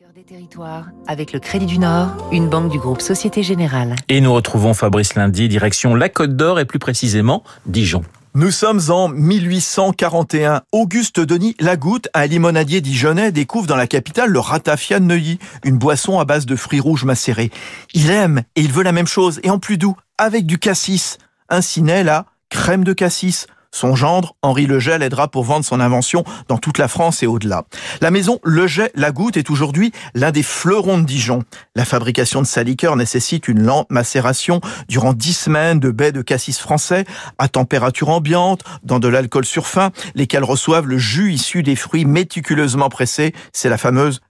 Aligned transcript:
Cœur 0.00 0.14
des 0.14 0.22
territoires, 0.22 0.86
avec 1.06 1.34
le 1.34 1.40
Crédit 1.40 1.66
du 1.66 1.78
Nord, 1.78 2.08
une 2.32 2.48
banque 2.48 2.70
du 2.70 2.78
groupe 2.78 3.02
Société 3.02 3.42
Générale. 3.42 3.96
Et 4.08 4.22
nous 4.22 4.32
retrouvons 4.32 4.72
Fabrice 4.72 5.14
Lundi, 5.14 5.46
direction 5.46 5.94
la 5.94 6.08
Côte 6.08 6.36
d'Or 6.36 6.58
et 6.58 6.64
plus 6.64 6.78
précisément 6.78 7.44
Dijon. 7.66 8.02
Nous 8.32 8.50
sommes 8.50 8.80
en 8.88 9.10
1841. 9.10 10.62
Auguste 10.72 11.20
Denis 11.20 11.54
Lagoutte, 11.60 12.08
un 12.14 12.24
limonadier 12.24 12.80
dijonnais, 12.80 13.30
découvre 13.30 13.66
dans 13.66 13.76
la 13.76 13.86
capitale 13.86 14.30
le 14.30 14.38
ratafia 14.38 15.00
de 15.00 15.04
Neuilly, 15.04 15.38
une 15.64 15.76
boisson 15.76 16.18
à 16.18 16.24
base 16.24 16.46
de 16.46 16.56
fruits 16.56 16.80
rouges 16.80 17.04
macérés. 17.04 17.50
Il 17.92 18.08
aime 18.10 18.40
et 18.56 18.62
il 18.62 18.72
veut 18.72 18.84
la 18.84 18.92
même 18.92 19.06
chose, 19.06 19.38
et 19.42 19.50
en 19.50 19.58
plus 19.58 19.76
doux, 19.76 19.96
avec 20.16 20.46
du 20.46 20.56
cassis. 20.56 21.18
Ainsi 21.50 21.82
naît 21.82 22.04
la 22.04 22.24
crème 22.48 22.84
de 22.84 22.94
cassis. 22.94 23.48
Son 23.72 23.94
gendre, 23.94 24.34
Henri 24.42 24.66
Leget, 24.66 24.98
l'aidera 24.98 25.28
pour 25.28 25.44
vendre 25.44 25.64
son 25.64 25.80
invention 25.80 26.24
dans 26.48 26.58
toute 26.58 26.78
la 26.78 26.88
France 26.88 27.22
et 27.22 27.26
au-delà. 27.26 27.64
La 28.00 28.10
maison 28.10 28.40
Leget 28.44 28.90
Lagoutte 28.94 29.36
est 29.36 29.50
aujourd'hui 29.50 29.92
l'un 30.14 30.32
des 30.32 30.42
fleurons 30.42 30.98
de 30.98 31.04
Dijon. 31.04 31.44
La 31.76 31.84
fabrication 31.84 32.42
de 32.42 32.46
sa 32.46 32.62
liqueur 32.62 32.96
nécessite 32.96 33.48
une 33.48 33.62
lente 33.62 33.90
macération 33.90 34.60
durant 34.88 35.12
dix 35.12 35.34
semaines 35.34 35.78
de 35.78 35.90
baies 35.90 36.12
de 36.12 36.22
cassis 36.22 36.58
français 36.58 37.04
à 37.38 37.48
température 37.48 38.08
ambiante, 38.08 38.62
dans 38.82 38.98
de 38.98 39.08
l'alcool 39.08 39.44
surfin, 39.44 39.90
lesquels 40.14 40.44
reçoivent 40.44 40.86
le 40.86 40.98
jus 40.98 41.32
issu 41.32 41.62
des 41.62 41.76
fruits 41.76 42.04
méticuleusement 42.04 42.88
pressés. 42.88 43.32
C'est 43.52 43.68
la 43.68 43.78
fameuse 43.78 44.20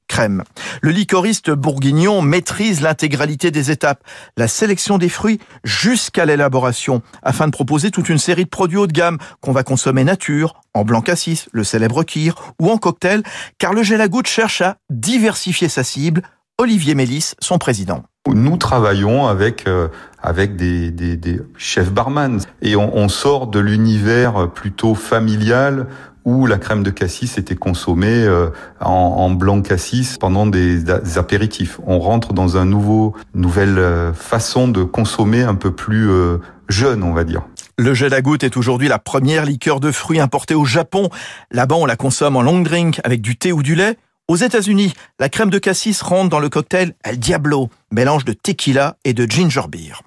Le 0.82 0.90
licoriste 0.90 1.50
bourguignon 1.50 2.20
maîtrise 2.22 2.80
l'intégralité 2.80 3.50
des 3.50 3.70
étapes, 3.70 4.02
la 4.36 4.48
sélection 4.48 4.98
des 4.98 5.08
fruits 5.08 5.40
jusqu'à 5.64 6.26
l'élaboration, 6.26 7.02
afin 7.22 7.46
de 7.46 7.52
proposer 7.52 7.90
toute 7.90 8.08
une 8.08 8.18
série 8.18 8.44
de 8.44 8.50
produits 8.50 8.78
haut 8.78 8.86
de 8.86 8.92
gamme 8.92 9.18
qu'on 9.40 9.52
va 9.52 9.62
consommer 9.62 10.04
nature, 10.04 10.60
en 10.74 10.84
blanc 10.84 11.00
cassis, 11.00 11.48
le 11.52 11.64
célèbre 11.64 12.02
kir, 12.04 12.34
ou 12.60 12.70
en 12.70 12.76
cocktail, 12.76 13.22
car 13.58 13.72
le 13.72 13.82
gel 13.82 14.00
à 14.00 14.08
goutte 14.08 14.26
cherche 14.26 14.60
à 14.60 14.76
diversifier 14.90 15.68
sa 15.68 15.84
cible. 15.84 16.22
Olivier 16.60 16.94
Mélis, 16.94 17.32
son 17.40 17.56
président. 17.56 18.02
Nous 18.28 18.58
travaillons 18.58 19.26
avec 19.26 19.66
euh, 19.66 19.88
avec 20.22 20.56
des, 20.56 20.90
des, 20.90 21.16
des, 21.16 21.40
chefs 21.56 21.90
barman 21.90 22.38
et 22.60 22.76
on, 22.76 22.94
on 22.94 23.08
sort 23.08 23.46
de 23.46 23.58
l'univers 23.58 24.50
plutôt 24.50 24.94
familial 24.94 25.86
où 26.26 26.44
la 26.44 26.58
crème 26.58 26.82
de 26.82 26.90
cassis 26.90 27.38
était 27.38 27.56
consommée 27.56 28.24
euh, 28.26 28.50
en, 28.78 28.90
en, 28.90 29.30
blanc 29.30 29.62
cassis 29.62 30.18
pendant 30.18 30.44
des, 30.44 30.82
des, 30.82 31.16
apéritifs. 31.16 31.80
On 31.86 31.98
rentre 31.98 32.34
dans 32.34 32.58
un 32.58 32.66
nouveau 32.66 33.14
nouvelle 33.34 33.78
euh, 33.78 34.12
façon 34.12 34.68
de 34.68 34.82
consommer 34.82 35.42
un 35.42 35.54
peu 35.54 35.72
plus 35.72 36.10
euh, 36.10 36.38
jeune, 36.68 37.02
on 37.02 37.14
va 37.14 37.24
dire. 37.24 37.42
Le 37.78 37.94
gel 37.94 38.12
à 38.12 38.20
goutte 38.20 38.44
est 38.44 38.58
aujourd'hui 38.58 38.88
la 38.88 38.98
première 38.98 39.46
liqueur 39.46 39.80
de 39.80 39.90
fruits 39.90 40.20
importée 40.20 40.54
au 40.54 40.66
Japon. 40.66 41.08
Là-bas, 41.50 41.76
on 41.76 41.86
la 41.86 41.96
consomme 41.96 42.36
en 42.36 42.42
long 42.42 42.60
drink 42.60 43.00
avec 43.02 43.22
du 43.22 43.36
thé 43.36 43.50
ou 43.52 43.62
du 43.62 43.74
lait. 43.74 43.96
Aux 44.30 44.36
États-Unis, 44.36 44.94
la 45.18 45.28
crème 45.28 45.50
de 45.50 45.58
cassis 45.58 46.00
rentre 46.02 46.28
dans 46.28 46.38
le 46.38 46.48
cocktail 46.48 46.94
El 47.02 47.18
Diablo, 47.18 47.68
mélange 47.90 48.24
de 48.24 48.32
tequila 48.32 48.96
et 49.02 49.12
de 49.12 49.28
ginger 49.28 49.66
beer. 49.68 50.02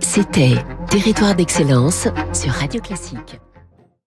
C'était 0.00 0.54
Territoire 0.88 1.34
d'excellence 1.34 2.08
sur 2.32 2.50
Radio 2.50 2.80
Classique. 2.80 3.38